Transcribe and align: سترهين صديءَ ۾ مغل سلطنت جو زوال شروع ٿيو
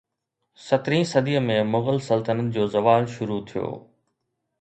سترهين 0.67 1.03
صديءَ 1.09 1.41
۾ 1.49 1.57
مغل 1.73 1.99
سلطنت 2.05 2.49
جو 2.57 2.65
زوال 2.77 3.07
شروع 3.17 3.39
ٿيو 3.53 3.69